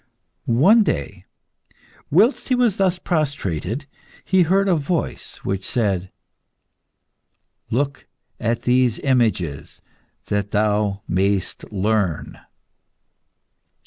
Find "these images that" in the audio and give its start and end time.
8.63-10.49